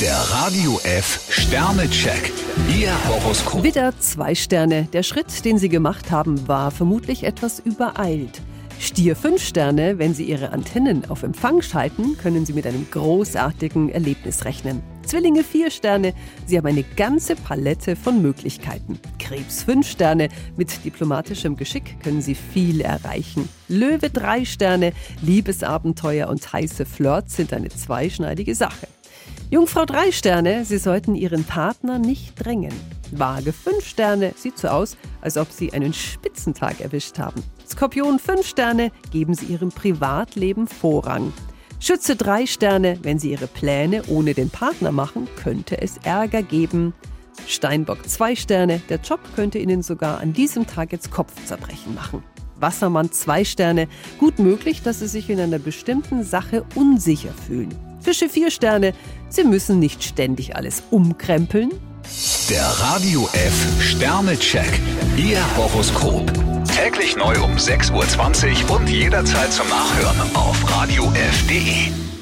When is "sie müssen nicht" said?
59.28-60.02